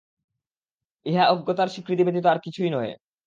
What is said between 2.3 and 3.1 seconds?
আর কিছুই নহে।